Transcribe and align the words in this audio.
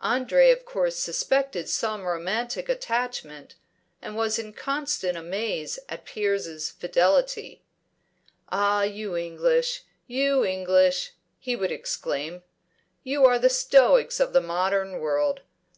Andre 0.00 0.50
of 0.50 0.66
course 0.66 0.96
suspected 0.96 1.66
some 1.66 2.04
romantic 2.04 2.68
attachment, 2.68 3.54
and 4.02 4.16
was 4.16 4.38
in 4.38 4.52
constant 4.52 5.16
amaze 5.16 5.78
at 5.88 6.04
Piers' 6.04 6.68
fidelity. 6.68 7.62
"Ah, 8.50 8.82
you 8.82 9.16
English! 9.16 9.84
you 10.06 10.44
English!" 10.44 11.12
he 11.38 11.56
would 11.56 11.72
exclaim. 11.72 12.42
"You 13.02 13.24
are 13.24 13.38
the 13.38 13.48
stoics 13.48 14.20
of 14.20 14.34
the 14.34 14.42
modern 14.42 14.98
world. 15.00 15.40